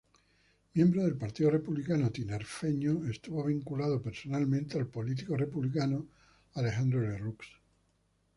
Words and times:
Miembro 0.73 1.03
del 1.03 1.15
Partido 1.15 1.51
Republicano 1.51 2.09
Tinerfeño, 2.09 3.05
estuvo 3.07 3.43
vinculado 3.43 4.01
personalmente 4.01 4.79
al 4.79 4.87
político 4.87 5.37
republicano 5.37 6.07
Alejandro 6.55 7.01
Lerroux. 7.01 7.45